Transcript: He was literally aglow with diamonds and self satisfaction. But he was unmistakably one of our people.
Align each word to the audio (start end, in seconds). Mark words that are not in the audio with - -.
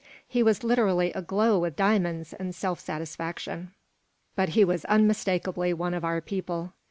He 0.27 0.41
was 0.41 0.63
literally 0.63 1.13
aglow 1.13 1.59
with 1.59 1.75
diamonds 1.75 2.33
and 2.33 2.55
self 2.55 2.79
satisfaction. 2.79 3.69
But 4.35 4.49
he 4.57 4.65
was 4.65 4.83
unmistakably 4.85 5.73
one 5.75 5.93
of 5.93 6.03
our 6.03 6.21
people. 6.21 6.73